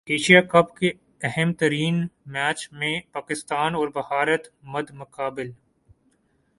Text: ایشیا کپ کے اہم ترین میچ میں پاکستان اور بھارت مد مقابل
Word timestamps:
ایشیا 0.07 0.39
کپ 0.41 0.75
کے 0.75 0.91
اہم 1.21 1.51
ترین 1.53 2.05
میچ 2.25 2.67
میں 2.71 2.99
پاکستان 3.11 3.75
اور 3.75 3.87
بھارت 3.87 4.47
مد 4.63 4.91
مقابل 4.91 5.51